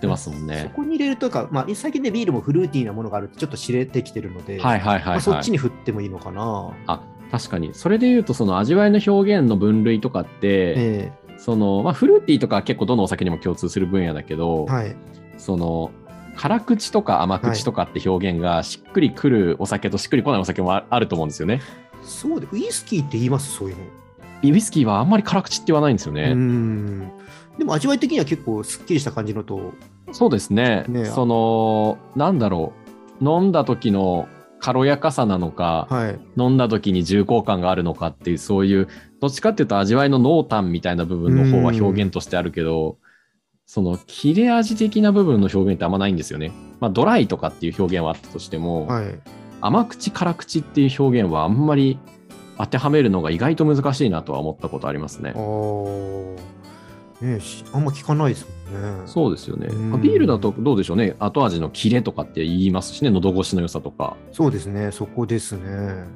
[0.00, 0.72] 出ますもんそね。
[0.74, 6.72] こに入れるとか、まあ、最近ねビールもフルーティーなものがあるってちょっと知れてきてるので、はいはいはい、はいまあ、そっちに振ってもいいのかな。
[6.86, 7.74] あ、確かに。
[7.74, 14.96] それで言うと、その味わいの表現の分類とかって、えその、まあ、フルーティーとかは結構どのお酒にも共通する分野だけど、えはい。
[15.38, 15.90] その、
[16.36, 21.60] 辛口とか甘口とかって表現がしっくりくるお酒としっくりこないお酒もああると思うんですよね。
[22.02, 23.82] そうで、ウイスキーって言います、そういうの。
[24.42, 26.34] ウイスキーはあんまり辛口って言わないんですようね。
[26.34, 27.10] ん。
[27.58, 29.72] でも味わい的には結構すっきりした感じのと、
[30.12, 30.84] そうですね。
[30.88, 32.72] ねその、なんだろ
[33.20, 33.24] う。
[33.24, 34.28] 飲んだ時の
[34.60, 36.20] 軽やかさなのか、はい。
[36.36, 38.88] 飲んだ時に重厚感があるのかっていう、そういう、
[39.20, 42.98] どっちかっていうと味わいの濃淡みたいな部分の方は表現としてあるけど、
[43.66, 46.52] その切れ味的な部分の表現ってあんまないんですよね。
[46.80, 49.20] まあドライとかっていう表現はあったとしても、はい。
[49.60, 51.98] 甘口辛口っていう表現はあんまり
[52.58, 55.34] 当てはめるのが意外と難しいなとは思ったことありますねね
[57.72, 59.06] あんま聞かないですもんね。
[59.06, 59.66] そうですよね。
[59.70, 61.14] うんまあビールだとどうでしょうね。
[61.18, 64.16] 後味のキレとかって言いますしね、喉越しの良さとか。
[64.32, 66.06] そうですね、そこですね。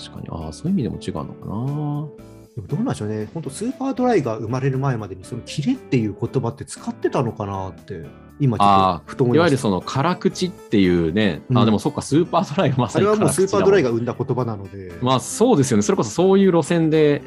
[0.00, 2.26] 確かに、ああ、そういう意味でも違うのかな。
[2.54, 8.06] でもどうなんでしょうね、本当、スーパードライが生まれる前までに、そのキレっていう言葉って使ってたのかなって、
[8.40, 13.96] 今ちょっあとふと思いわゆるその辛口っていうね、うんあでもそっか、スーパードライがまさにあれはもうスーパードライがが。
[13.96, 15.82] 生んだ言葉なので、まあそうですよね。
[15.82, 17.22] それこそそういう路線で、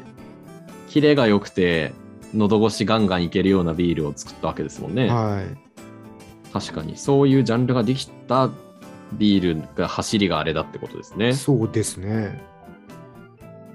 [0.88, 1.92] キレが良くて、
[2.34, 5.08] 喉越しガンガンいけるようなビールを作ったわけですもんね。
[5.08, 6.52] はい。
[6.52, 8.50] 確かに、そういうジャンルができた
[9.14, 11.32] ビールが走りがあれだってことですね。
[11.32, 12.40] そうですね。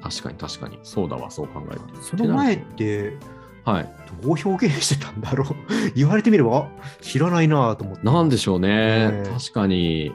[0.01, 0.79] 確かに確かに。
[0.83, 2.01] そうだわ、そう考えると。
[2.01, 3.17] その前って、
[3.65, 3.89] はい。
[4.23, 5.55] どう表現してたんだろう？
[5.95, 6.67] 言われてみれば、あ
[7.01, 8.05] 知らないなと思って。
[8.05, 9.11] なんでしょうね。
[9.11, 10.11] ね確かに。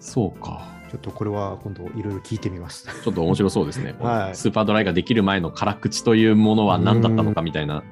[0.00, 0.68] そうか。
[0.90, 2.86] ちょっとこれは今度いろいろ聞いてみます。
[3.02, 3.94] ちょっと面白そうですね。
[4.00, 7.82] はいスーパードライができる前の辛口というものは何だったのかみたいな。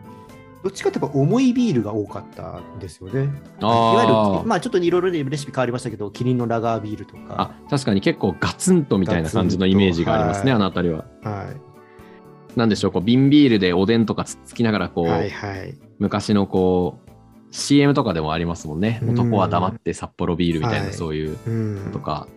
[0.63, 3.25] どっちかってやっぱ重いビールが多かったんですよね。
[3.25, 3.29] い
[3.61, 11.05] あわーゆる、まあちょっといろいろねレシピ変わりましたけど、キリンのラガービールとあか、確かに結構ガツンとみたいな感じのイメージがありますね、ガツンとあの辺りは。
[11.23, 12.59] はい。
[12.59, 15.75] なんでしょう、こう瓶ビールでおでんとかつっつきながらこう、はいはい。
[15.99, 17.11] 昔のこう
[17.53, 19.01] CM とかでもありますもんね。
[19.03, 21.51] うん男は黙って札幌ビールみたいな、はいそういうう
[21.89, 22.29] んとか、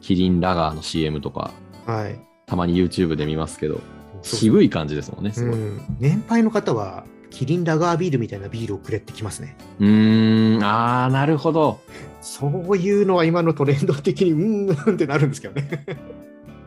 [0.00, 1.52] キリンラガーの CM とか、
[1.86, 2.18] はい。
[2.46, 3.80] たまに YouTube で見ますけど、
[4.22, 5.58] 渋い感じですもんね、すごい。
[5.58, 9.56] うん年配の方は、キリンラガービールみたいなビールをくれってきますね。
[9.80, 11.80] うーん、あー、なるほど。
[12.20, 15.84] そういうのは今のトレンド的に、うーんってなるんですけどね。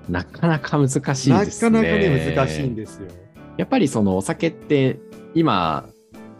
[0.10, 1.30] なかなか難しいですね。
[1.30, 3.08] なかなかね、難しいんですよ。
[3.58, 5.00] やっぱりそのお酒って
[5.34, 5.90] 今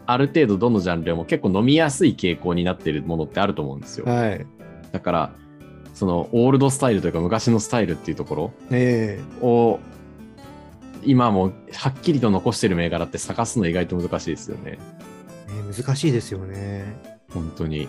[0.06, 4.06] ある程度どのジャンルでも結構飲みやすい傾向になってるものってあると思うんですよ。
[4.06, 4.46] はい。
[4.92, 5.32] だから
[5.92, 9.80] そのオールドスタイルというか昔のスタイルっていうところえを
[11.04, 14.78] 今もはっきりと残してる銘柄って探すの意外と難しいですよね。
[15.48, 17.00] えね難しいですよね。
[17.32, 17.88] 本当に。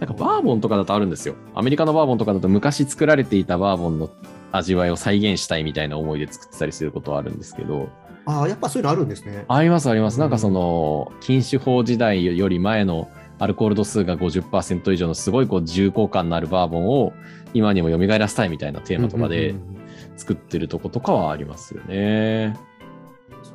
[0.00, 1.34] なんかバーボンとかだとあるんですよ。
[1.54, 4.10] アメリカのバーボンとかだと昔作られていたバーボンの
[4.52, 7.88] 味わいを再現したいみたいな思いで作ってたりすることはあるんですけど、
[8.26, 9.44] ああ、やっぱそういうのあるんですね。
[9.48, 10.16] ありますあります。
[10.16, 17.12] うんなんかその禁酒法時代より前のアルコール度数が50%以上のすごいこう重厚感のあるバーボンを
[17.54, 19.77] 今にも蘇らせたいみたいなテーマとかでうんうんうんうん
[20.18, 22.56] 作ってるとことかはありますよね。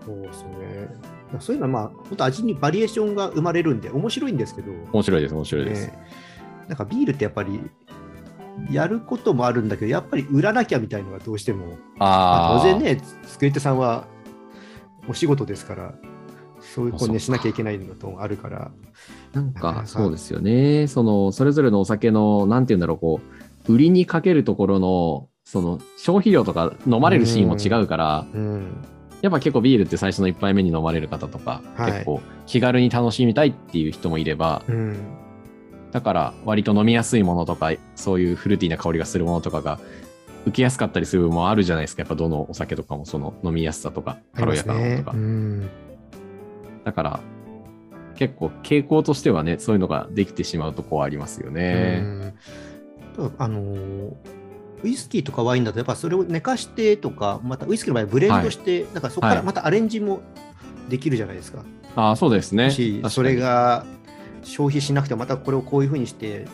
[0.06, 1.14] そうですね。
[1.40, 5.88] そういうのはまあ、本当味にバリエーションが生まれるんで、面白いんですけど、面白いです面白いです。
[5.88, 6.08] ね
[6.68, 7.60] なんかビールってやっぱり、
[8.72, 14.06] やることもあるんだけど、やっぱり売らなきゃみたいのがどうしても、まあああ当然ね、作り手さんは
[15.08, 15.96] お仕事ですから、
[16.62, 18.72] そういうこう、ね、しなきゃいけないのとあるから、
[19.34, 20.88] なんかそうですよね。
[20.88, 23.20] そのそれぞれのお酒のなんて言うんだろうこ
[23.68, 28.84] う売りにかけるところのその消費量とか飲まれるシーンも違うから、うん、
[29.22, 34.98] やっぱ結構ビールって最初の1杯目に飲まれる方とか、はい結構気軽に楽しみたいっていう人もいれば、うん、
[35.92, 39.80] だから割と飲みやすいものとかそういうフルーティーな香りがするものとかが
[40.46, 42.02] 受けやすかったりする部分もあるじゃないですか。
[42.02, 45.70] やっぱどのお酒とかもその飲みやすさとか軽やかなものとか、うん。
[46.84, 47.20] だから
[48.16, 52.02] 結構傾向としてはねそういうのができてしまうとこはありますよね。
[53.18, 53.36] うん。
[53.38, 54.43] あのー
[54.84, 60.22] ウイスキーとかワインだと、やっぱそれを寝かしてとか、またウイスキーの場合はブレンドして、だからそこからはいまたアレンジも
[60.90, 61.64] できるじゃないですか。
[61.96, 62.72] ああそうですね。
[63.10, 63.86] それが
[64.44, 66.46] 消費しなくても、またこれをこういうふうにして、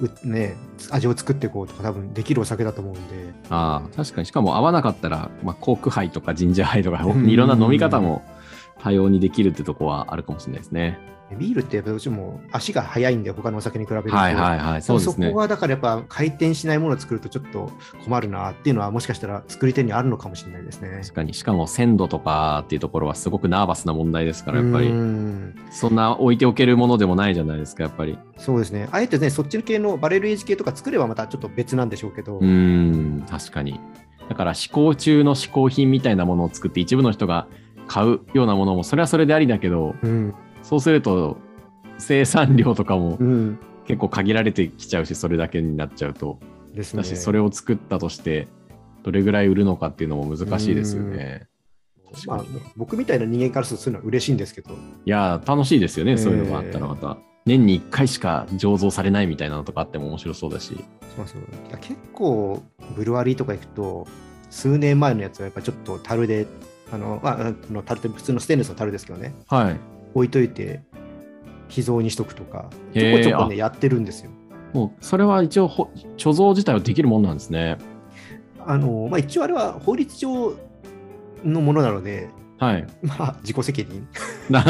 [0.00, 0.56] うね、
[0.90, 4.26] 味を作っていこうとか多分できるお酒だと思うんで、ああ、確かに。
[4.26, 8.22] しかも合わなかったら、まあ、コーク杯とかジンジャー杯とか、う んいろんな飲み方も
[8.84, 10.98] 多様にできるってとこはあるかもしれないですね。
[11.38, 14.14] ビールってやっぱどうしても足が速いんで、他のお酒に比べると。
[14.14, 14.82] はいはいはい。
[14.82, 15.38] そうですねこ。
[15.38, 17.70] はだからやっぱ回転しないものを作るとちょっと
[18.04, 21.00] 困るなっていうのはもしかしたら作り手にあるのかもしれないですね。
[21.02, 21.32] 確かに。
[21.32, 24.88] しかも鮮度とかっていうところはすごくナーバスな問題ですから、やっぱうり。
[24.88, 28.18] んそんな置いておけるものでもないじゃないですか、やっぱり。
[28.36, 28.90] そうですね。
[28.92, 32.36] あえてね、そっち系のバレルエイジ系とか作ればまたちょっと別なんでしょうけど。
[32.36, 33.80] うーん、確かに。
[34.28, 37.46] だから、試行中の試行品みたいなものを作って、一部の人が
[37.86, 40.34] 買うようなものも、それはそれでありだけど、うん。
[40.62, 41.38] そうすると、
[41.98, 43.58] 生産量とかもうん。
[43.84, 46.38] 結結構限られてきちゃうし、それだけになっちゃうと。
[46.74, 47.02] ですね。
[47.02, 48.48] だし、それを作ったとして、
[49.02, 51.46] どれぐらい売るのかっていうのも難しいですよね。
[52.14, 52.44] 確まあ
[52.76, 54.72] 僕みたいな人間からするとそういうのは嬉しいんですけど。
[54.72, 57.18] いやー、楽しいですよね、えーそういうのがあったらまた。
[57.46, 60.82] 年に1回しか醸造されないみたいなのとかあっても面白そうだし。
[61.16, 62.62] そうそういや結構、
[62.96, 64.06] ブルワリーとか行くと、
[64.48, 66.46] 数年前のやつはやっぱちょっと樽で、
[66.92, 69.80] あの、まあ、あの樽って普通のステンレスの樽ですけどね、はい。
[70.14, 70.82] 置いといて、
[71.68, 74.30] 秘蔵にしとくとか、ちょこちょこね、やってるんですよ。
[74.72, 77.78] もう、それは一応ほ、貯蔵自体はできるもんなんですね。
[78.66, 80.54] あの、まあ、一応あれは法律上
[81.44, 82.86] のものなので、はい。
[83.02, 84.06] まあ、自己責任。
[84.50, 84.62] ま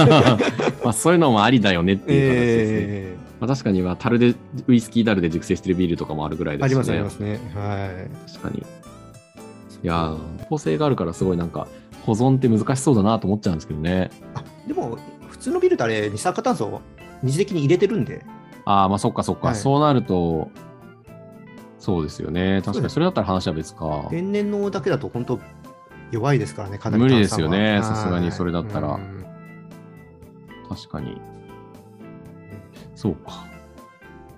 [0.91, 2.79] あ、そういうのもありだよねっていう形ですね。
[2.81, 4.35] えまあ、確かには、樽で、
[4.67, 6.77] ウイスキー樽で熟成してるビールとかもあるぐらいですね。
[6.77, 7.41] ーあります、ありますね。
[7.55, 8.31] はい。
[8.33, 8.59] 確かに。
[8.59, 11.69] いやー、構成があるからすごいなんか、
[12.05, 14.11] 保存って難しそうだなと思っちゃうんですけどね。
[14.35, 16.81] あでも、普通のビールってあれ、二酸化炭素を
[17.23, 18.25] 二次的に入れてるんで、
[18.67, 20.51] ああ、まあそっかそっか、はいそうなると、
[21.79, 22.63] そうですよね。
[22.65, 24.07] 確かにそれだったら話は別か。
[24.11, 25.41] 天然のだけだと本当
[26.11, 28.99] 弱いですからね、かなり無理ですよねさすがにそれだったら
[30.69, 31.21] 確かに。
[32.95, 33.54] そうか。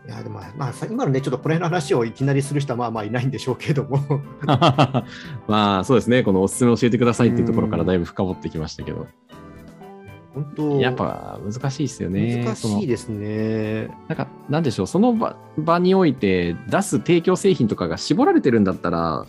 [0.06, 3.98] いや、でも、まあ、さ今のね、ちょっとこの辺の話をいきなりする人はまあまあいないんでしょうけども、
[5.48, 6.22] まあそうですね。
[6.22, 9.06] このおすすめ教えてくださいっていうところからだいぶ深掘ってきましたけど。
[10.32, 12.44] 本当、やっぱ難しいですよね。
[12.44, 13.88] 難しいですね。
[14.06, 19.26] なんか、なんでしょう、その場場において出す提供製品とかが絞られてるんだったら、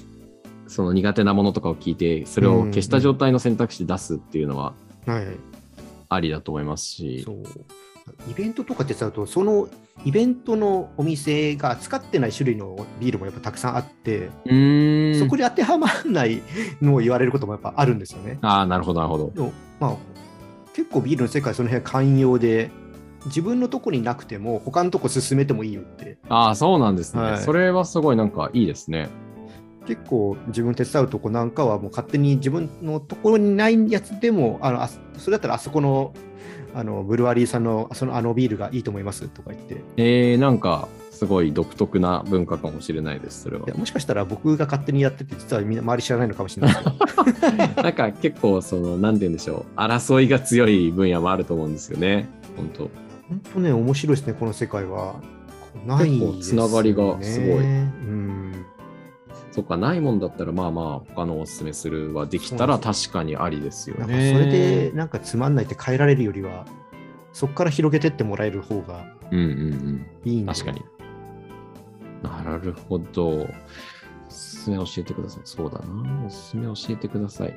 [0.68, 4.74] その苦手なものとかを聞いて、それを消した状態の選択肢で出すっていうのは
[5.08, 5.26] はい。
[6.10, 7.44] ありだと思いますし、そう。
[8.30, 9.68] イベントとか手伝うと、その
[10.06, 14.28] イベントのお店が使ってない種類のビールもやっぱたくさんあって。
[15.18, 16.42] そこに当てはまらない
[16.82, 18.40] のを言われることもやっぱあるんですよね。
[18.42, 19.52] ああ、なるほど、なるほど。
[19.80, 19.96] まあ、
[20.74, 22.72] 結構ビールの世界その辺寛容で、
[23.26, 29.10] 自分のとこになくても、他のとこ進めてもいいよって、ああ、そうなんですね、はいそれはすごいなんかいいですね。
[29.88, 36.14] 結構自分手伝うとこなんかはもう勝手に自分のところにないやつでも、あのあそれだったらあそこの
[36.78, 43.66] あのブルワリーさんのそのあのビールがいいと思いますとか言って、えー、なんかすごい独特な文化かもしれないです、それは。
[43.76, 46.76] もしかしたら僕が勝手にやってて、実はみんな周り知らないのかもしれない
[47.82, 52.92] なんか結構その、なんて言うんでしょう、争いが強い分野もあると思うんですよね、本当。
[53.28, 55.16] 本当ね、面白いですね、この世界は。
[55.88, 58.47] ないです、ね、結構つながりがすごいうん
[59.58, 64.32] そっか、ないもんだったら、まあまあ、他のおすすめするはできたら確かにありですよなんかね。
[64.32, 66.68] それでなんかつまんないって変えられるよりは、
[67.34, 70.06] そこから広げてってもらえる方がうんうんうん。
[70.26, 70.86] いいんで確かに。
[72.22, 73.30] なるほど。
[73.30, 73.48] お
[74.30, 75.42] すすめ教えてください。
[75.44, 76.26] そうだな。
[76.28, 77.56] おすすめ教えてください。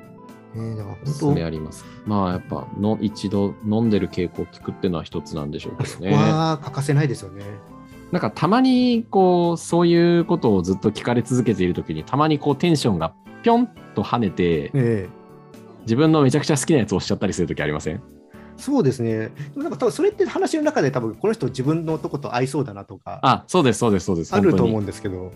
[0.54, 1.84] ね、だからおすすめあります。
[2.06, 6.14] まあやっぱの一度飲んでる傾向を聞くっていうのは一つなんでしょうけどね。
[6.14, 7.44] は欠かせないですよね。
[8.12, 15.08] なんかたまにこうそういうことをずっと聞かれ続けているときにたまにこうテンションがぴょんと跳ねてええ、
[15.82, 18.02] 自分のめちゃくちゃ好きなやつをおっしゃったりするときありません？
[18.56, 19.28] そうですね。
[19.28, 24.34] でもなんか多分それって話の中で多分この人自分のとこと合いそうだなとかあ、そうです、そうです、そうです。
[24.34, 25.32] あると思本うんですけど。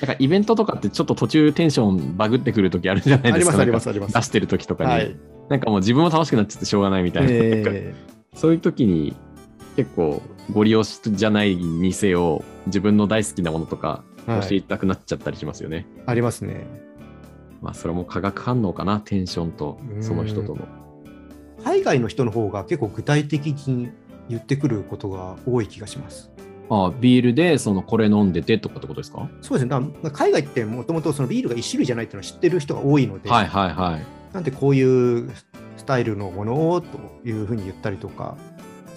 [0.00, 3.52] なんかイベントとかってちょっと途中テンションバグってくるときあるじゃないですか。
[3.52, 4.14] ますありますあります。
[4.14, 5.16] 出してるときとかに、はい。
[5.48, 7.30] なんかもう自分も楽しくなっちゃってしょうがないみたいな。
[7.30, 7.94] なんかえ
[8.34, 9.14] そういうときに
[9.76, 15.86] 結構ご利用しじゃないにせよ自分の大好きなものとか教えたくなっちゃったりしますよね。
[16.06, 16.66] ありますね。
[17.60, 20.68] まあそれも化学反応かな、テンションとその人との。
[21.64, 23.90] 海外の人の方が結構具体的に
[24.28, 26.30] 言ってくることが多い気がします。
[26.70, 29.28] あビールでそのこれ飲んでてとかってことですか？
[29.40, 30.10] そうですね。
[30.12, 34.34] 海外ってもともとそのビールが一種類じゃないっていうのは知ってる人が多いので、はいはいはい。
[34.34, 35.30] なんでこういう
[35.76, 36.86] スタイルのものをと
[37.24, 38.36] いうふうに言ったりとか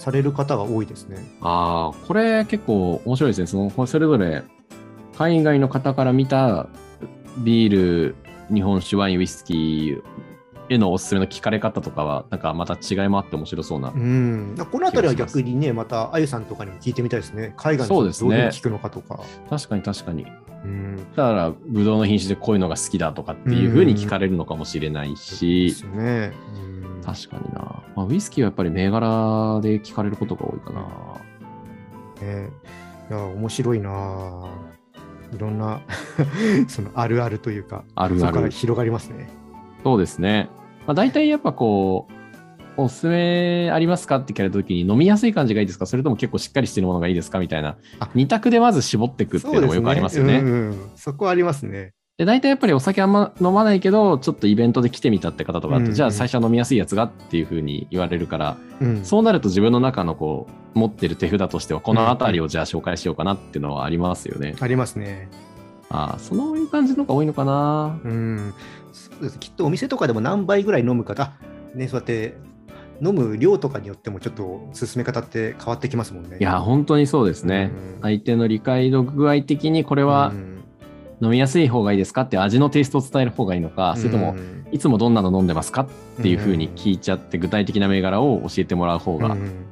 [0.06, 1.18] される方が多いですね。
[1.42, 3.48] ああ、これ結構面白いですね。
[3.48, 4.44] そのそれぞれ
[5.18, 6.68] 海外の方から見た
[7.40, 8.16] ビール、
[8.54, 10.02] 日本酒、ワイン、ウイスキー
[10.70, 13.90] へのおすすめの聞かれ方とかは、なんかまた違いもあって面白そうな。
[13.90, 17.56] うん、このあたりは逆にね、またあゆさんとかにも聞いてみたいですね。
[17.58, 19.24] 海外のそうですねどういうふうに聞くのかとか。
[19.50, 20.28] 確かに確かに。
[20.66, 26.32] うん、だから、ブドウの品種でこういうのが好きだとかっていうふうに聞かれるのかもしれないでし、すね。
[26.60, 26.75] うん
[27.06, 27.84] 確かにな。
[27.96, 30.82] まあ、ウイスキーはやっぱり銘柄で聞かれることが多いかな。
[32.26, 32.50] ね
[33.10, 34.46] いや、面白いなぁ
[35.36, 35.82] いろんな
[36.68, 38.50] そのあるあるというか、あるある。
[38.50, 39.30] 広がりますね。
[39.84, 40.50] そうですね。
[40.88, 42.14] まあ、大体やっぱこう、
[42.78, 45.86] おすすめありますかって聞かれたときに飲みやすい感じがいいですか？
[45.86, 47.40] それとも結構しっかりしてるものがいいですか？
[47.40, 48.10] みたいなあ。
[48.16, 50.40] 二択でまず絞っていくっていうのもよくありますよね。
[50.40, 51.94] そうですうんうんそこはありますね。
[52.18, 64.56] で、大体やっぱりお酒あんま飲まないけど、ちょっとイベントで来てみたって方とかだと、うんうんじゃあ最初は飲みやすいやつがっていうふうに言われるから、うん、そうなると自分の中のこう、持ってる手札としては、このあたりをじゃあ紹介しようかなっていうのはありますよね。
[64.60, 65.30] ありますね。
[65.90, 68.00] ああ、そういう感じの方が多いのかな。
[68.04, 68.54] うん、
[68.94, 71.34] そうですきっとお店とかでも何杯ぐらい飲むかだ、
[71.74, 72.38] ね、そうやって
[73.02, 76.38] 飲む量とかによってもちょっと進め方って変わってきますもんね。
[76.40, 77.72] いや、本当にそうですね。
[77.98, 80.56] うん相手の理解度具合的にこれはうん
[81.22, 85.82] 飲みやすい方がいいですかって味のテイストを伝える方がいいのか、それともうんいつもどんなの飲んでますか？
[85.82, 85.88] っ
[86.22, 89.66] ていうふうに聞いちゃって具体的な銘柄を教えてもらう方がうん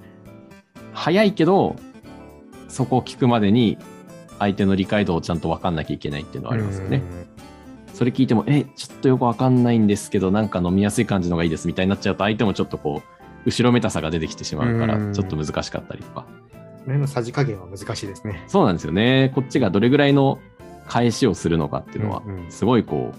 [0.93, 1.75] 早いけど、
[2.67, 3.77] そこを聞くまでに
[4.39, 7.01] 相手の理解度をちゃんと分かんなきゃいけないっていうのはありますよね。
[7.93, 13.09] それ聞いても、え、ちょっとよく分かんないんですけど、なんか飲みやすい感じのがいいですみたいになっちゃうと、相手もちょっとこう、
[13.45, 16.21] 後ろめたさが出てきてしまうからう、んちょっと難しかったりとか。
[16.21, 16.27] こ
[16.57, 18.43] の辺のさじ加減は難しいですね。
[18.47, 19.31] そうなんですよね。
[19.35, 20.39] こっちがどれぐらいの
[20.87, 23.17] 返しをするのかっていうのはすごいこう、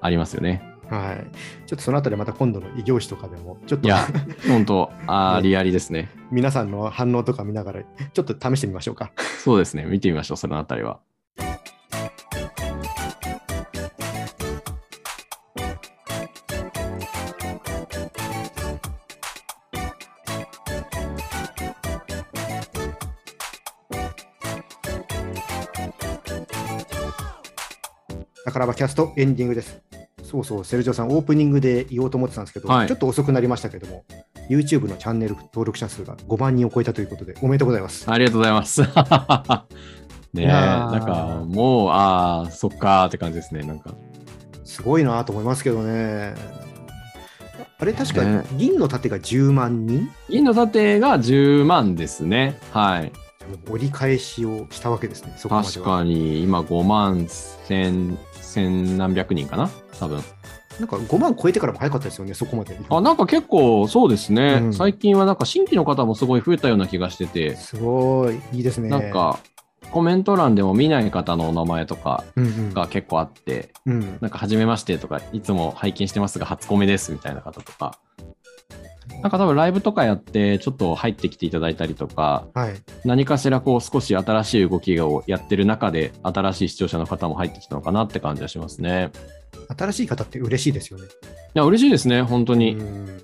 [0.00, 0.62] ありますよね。
[0.88, 1.36] はい。
[1.66, 4.06] ちょっとそのあたりまた今度の異業種とかでも、ちょっといや、
[4.48, 6.10] 本当 ありありですね。
[6.30, 9.12] 皆さんの反応とか見ながら、ちょっと試してみましょうか。
[9.44, 9.84] そうですね。
[9.84, 10.98] 見てみましょう、そのあたりは。
[28.60, 29.80] 宝場キャストエンディングです。
[30.22, 34.04] そうそう、セルジオさん、オープニングで言おうと思ってたんですけど、はいちょっと遅くなりましたけども、
[34.50, 38.10] YouTube のチャンネル登録者数が5万人を超えたということで、おめでとうございます。
[38.10, 38.82] ありがとうございます。
[40.34, 43.62] ねえ、なんかもう、ああ、そっかーって感じですね。
[43.62, 43.94] なんか。
[44.64, 46.34] すごいなと思いますけどね。
[47.78, 50.10] あれ、確かね銀の盾が10万人？
[50.28, 52.58] 銀の盾が10万ですね。
[52.72, 53.12] はい。
[53.70, 55.72] 折り返しをしたわけですね、そこまでは。
[55.72, 60.22] 確かに、今5万1000、千何百人かな多分。
[60.78, 62.78] なんか5万超えてからも早かったですよね、そこまで。
[62.88, 64.60] あ、なんか結構そうですね。
[64.62, 68.88] うん最近はなんか新規の方もすごい増えたような気がしてて、すごい、いいですね。
[68.88, 69.38] なんか
[69.90, 77.98] コメント欄でも見ない方のお名前とかうんうん、が結構あって、うん、なんか、はじめましてとか、いつも拝見してますが、初コメですみたいな方とか、
[79.22, 82.74] なんか多分ライブとかやって、ちょっと入ってきていただいたりとか、はい。
[83.04, 89.10] 何かしらこう少し新しい動きをやってる中で、新しい視聴者の方も入ってきたのかなって感じはしますね。
[89.76, 91.04] 新しい方って嬉しいですよね。
[91.04, 91.08] い
[91.54, 92.74] や、嬉しいですね、本当に。
[92.76, 93.20] うん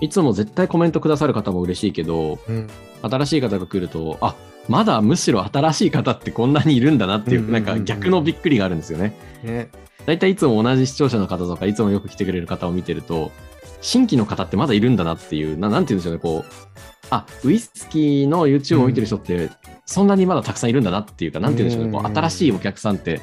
[0.00, 2.68] いつも絶対コメントくださる方も嬉しいけど、うん
[3.02, 4.34] 新しい方が来ると、あ
[4.66, 9.14] まだむしろ新しい方ってこんなにいるんだなっていう、なんか逆のびっくりがあるんですよね。
[9.42, 9.68] ね、
[10.06, 13.30] 大体いつも同じ視聴者の方とか、いつもよく来てくれる方を見てると、
[13.80, 16.52] 新規の方ってまだいるんだなっていう、ななんて言うんでしょうね、こう、
[17.10, 19.50] あウイスキーの YouTube を見てる人って、
[19.86, 22.06] そんなにまだたくさんいるんだなっていうか、なんて言うんでしょうね、こうん。
[22.06, 23.20] う新しいお客さんって、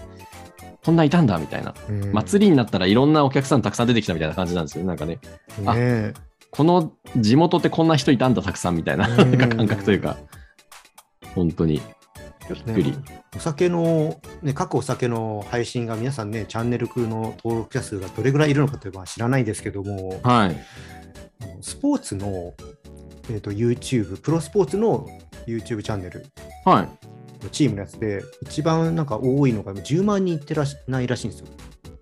[0.83, 1.73] こんないたんだみたいな。
[1.89, 2.11] うん。
[2.11, 5.19] 祭りになったらいろんなお客さんたくさん出てきたみたいな感じなんですよね、なんかね。
[5.65, 6.13] あね
[6.51, 9.37] この地元ってこんな人いたんだ、たくさんみたいな、うん。
[9.37, 10.17] なんか感覚というか、
[11.35, 11.81] 本当に。
[12.49, 12.97] びっくり。
[13.35, 20.57] お酒の、ね、各お酒の配信が皆さんね、チャンネルの登録者数がどれぐらいいるのかというのは知らないですけども、はい。
[21.61, 22.53] スポーツの、
[23.29, 25.07] えー、と YouTube、プロスポーツの
[25.45, 26.25] YouTube チャンネル
[26.65, 27.43] はい。
[27.43, 31.47] のチームのやつで、一番なんか多いのが10万人いってらっしないらしいんですよ。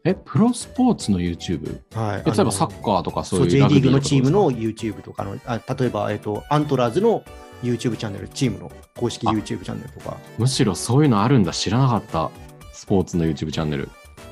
[0.06, 1.82] え、プロスポーツの YouTube?
[1.94, 7.24] はい、え例えばサッカーとかそうそういう J リーグのチームの YouTube とかの、あ例えば、えーと、アントラーズの
[7.62, 12.32] YouTube チャンネル、チームの公式あ YouTube チャンネルとか、むしろそういうのあるんだ、知らなかった。
[12.74, 13.90] スポーツの YouTube チャンネル。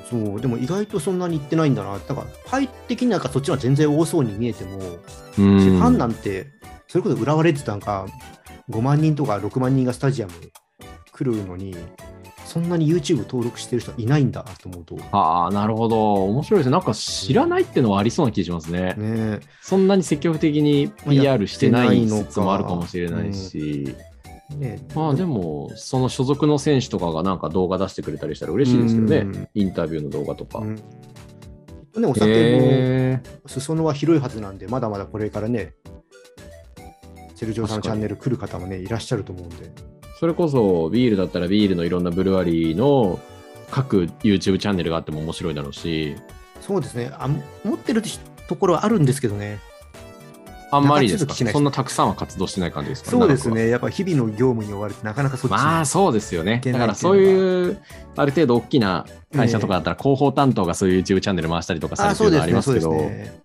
[0.09, 4.82] そう、でも意外とそんなに行ってないんだな、だから、パイ的になんかそっちの方が全然多そうに見えても、う
[5.36, 5.97] ファンん。
[5.97, 6.47] なんて、
[6.88, 8.05] それこそ浦和レッズなんか
[8.69, 10.34] 5万人とか6万人がスタジアム
[11.11, 11.75] 来るのに、
[12.48, 16.14] そんなに YouTube 登録してる人いないんだと思うと、ねああ、なるほど。
[16.26, 16.72] 面白いですね。
[16.72, 18.95] なんか知らないってのはありそうな気がしますね。
[18.98, 23.93] えそんなに積極的に PR してないのもあるかもしれないし。
[24.58, 29.50] ねまあでも、その所属の選手とかがなんか動画出してくれたりしたら嬉しいですよねうん。
[29.54, 30.60] インタビューの動画とか。
[30.60, 30.76] うん
[32.00, 35.74] ね、お酒も裾野は広いはずなんで、まだまだこれからね、
[37.36, 39.97] セルジオさんのチャンネル来る方もね、いらっしゃると思うんで。
[40.20, 43.20] それこそビールだったらビールのいろんなブルワリーの
[43.70, 46.15] 各 YouTube チャンネルがあっても面白いだろうし、
[46.61, 47.28] そうですね、あ
[47.63, 48.01] 持ってる
[48.47, 49.59] ところはあるんですけどね、
[50.72, 51.34] あんまりですか？
[51.34, 53.11] そんなたくさんは活動してない感じですか？
[53.11, 56.61] そうですね、やっぱ日々の業務に追われて、なかなかそっちにまあそうですよね。
[56.63, 57.82] だからそういう、
[58.15, 59.05] ある程度大きな
[59.36, 63.41] 会社とかだったら広報担当がそういう YouTube チャンネル回したりとかされあてるのありますけど、そうですね。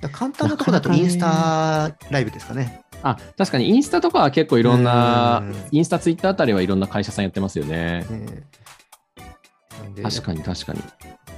[0.00, 2.82] だから簡単なところだとインスタライブですかね。
[3.10, 8.06] あ、確かにインスタとかは結構いろんなうん、インスタ、ツイッターあたりはいろんな会社さんやってますよね。
[10.02, 10.80] 確かに確かに。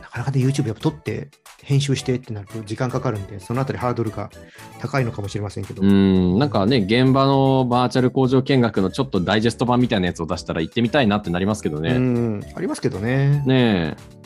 [0.02, 1.28] なかなかで YouTube やっぱ撮って
[1.62, 4.30] 編集してってなると時間かかるんで、そのあたりハードルが
[4.80, 5.82] 高いのかもしれませんけど。
[5.82, 11.98] うん、なんかね、現場のバーチャル工場見学のちょっとダイジェスト版みたいなやつを出したら行ってみたいなってなりますけどうね。
[11.98, 13.42] ん、ありますけどね。
[13.44, 14.17] ねえ。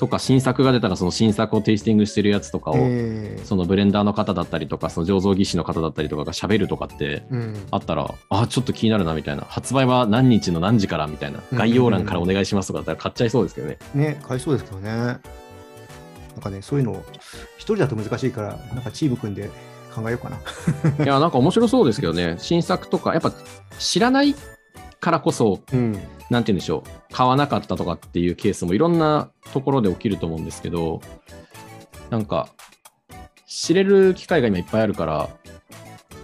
[0.00, 13.78] とか、新作が出たらその新作をテイスティングしてるやつとかを、えーそのブレンダーの方だったりとか、その醸造技師の方だったりとかが喋るとかって、うんあったら、あ、ちょっと気になるなみたいな、発売は何日の何時からみたいな、うん概要欄からお願いしますとかだったら買っちゃいそうですけどね。
[13.94, 14.90] ね、買いそうですけどね。
[14.90, 15.20] なん
[16.42, 17.02] かね、そういうの、
[17.58, 19.50] 一人だと難しいから、なんかチーム組んで
[19.94, 20.38] 考えようかな。
[21.04, 23.32] いや、なんか面白そうですけどね、新作とか、やっぱ
[23.78, 24.34] 知らない
[25.00, 25.92] からこそ、うん。
[26.30, 31.00] なんて言うんでしょう、買わなかったとかっていうケースもいろんなところで起きると思うんですけど、
[32.10, 32.48] なんか、
[33.46, 35.28] 知れる機会が今いっぱいあるから、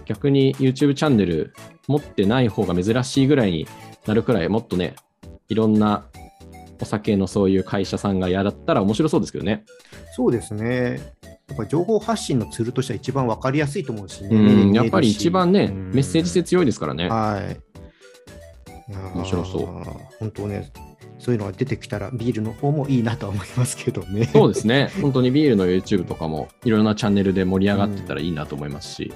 [0.05, 1.53] 逆に YouTube チャンネル
[1.87, 3.67] 持ってない方が珍しいぐらいに
[4.05, 4.95] なるくらい、もっとね、
[5.49, 6.05] いろんな
[6.81, 9.65] お酒のそういう会社さんがやったら面白そうですけどね。
[10.15, 11.01] そうですね。
[11.47, 14.29] やっぱ情報発信のツールとしては一番分かりやすいと思うしね。
[14.29, 17.09] うん、やっぱり一番ね、うんメッセージ性強いですからね。
[17.09, 17.59] はい。
[18.89, 19.67] 面白そう
[20.19, 20.71] 本当ね、
[21.19, 24.29] そういうのが出てきたらビールの方もいいなとは思いますけどね。
[24.31, 29.13] そうですね、 本当にビールの YouTube とかもいろんなチャンネルで盛り上がってたらいいなと思いますし、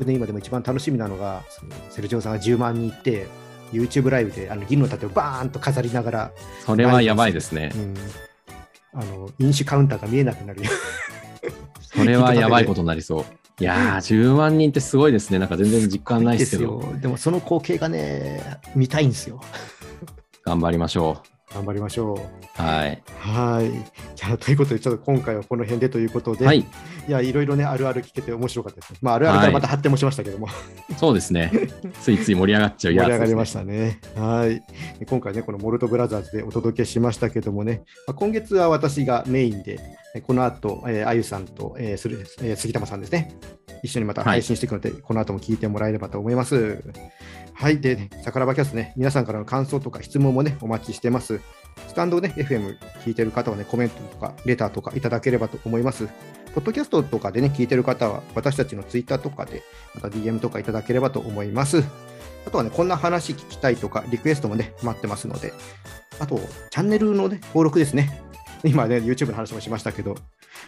[0.00, 3.28] で今でも一番楽しみなのが、そのセルジオさんが10万人行って、
[3.72, 6.32] YouTube ライブであの銀の盾をバーンと飾りながら、
[6.64, 7.78] それはやばいですねう。
[7.78, 7.94] ん、
[8.92, 10.70] あの飲酒カウンターが見えなくなるよ。
[11.80, 13.24] それはやばいことになりそう。
[13.60, 15.38] いやー、10万人ってすごいですね。
[15.38, 16.94] なんか全然実感ないですけど、よ。
[17.00, 19.40] でもその光景がね、見たいんですよ。
[20.44, 21.22] 頑張りましょ
[21.54, 22.16] 頑張りましょう。
[22.16, 22.20] う。
[22.62, 23.02] はい。
[23.18, 23.70] はい。
[24.16, 26.64] じゃあ、ということで、ちょっと今回はこの辺でということで、はい、い
[27.08, 28.98] や、いろいろね、あるある聞けて面白かったですね。
[29.00, 30.48] まあ、あるあるからまた発展もしましたけども、
[30.96, 31.52] そうですね。
[32.02, 33.08] ついつい盛り上がっちゃう盛やつね。
[33.08, 34.00] り上がりましたね。
[34.16, 34.62] はい。
[35.06, 39.78] 今回ね、このモルトブラザーズでお届けしましたけどもね、まあ、今月は私がメインで、
[40.16, 43.36] えこの後、えーあゆさんと、えーするえー杉玉さんですね、
[43.82, 46.82] 一緒にまた配信していくので、この後も聞いてもらえればと思います。
[47.54, 47.80] はい。
[47.80, 51.40] で、ね、桜庭キャストね、皆さんからの感想とか質問もね、お待ちしてます。
[51.88, 56.08] スタンドね、FM 聞いてる方はね、コメントとか、レターとかいただければと思います。
[56.54, 59.62] ポッドキャストとかでね、聞いてる方は、私たちのツイッターとかで、
[59.94, 61.82] また DM とかいただければと思います。
[62.46, 65.52] あとはね、こんな話聞きたいとか、リクエストもね、待ってますので、
[66.18, 66.40] あと、
[66.70, 68.20] チャンネルのね、登録ですね。
[68.64, 70.16] 今ね、YouTube の話もしましたけど、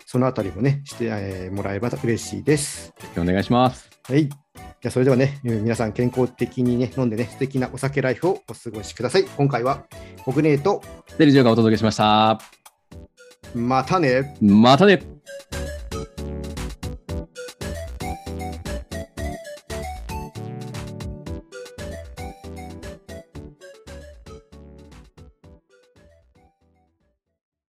[0.06, 2.92] そのあたりもね、して、えーもらえば嬉しいです。
[3.16, 3.88] お願いします。
[4.04, 4.45] はい。
[4.86, 9.24] じゃあ、それではね、皆さん健康的にね、飲んでね、素敵なお酒ライフをお過ごしください。
[9.24, 9.84] 今回は、
[10.24, 10.80] コグネート、
[11.18, 12.38] デリジョーがお届けしました。
[13.52, 14.36] またね。
[14.40, 15.02] またね。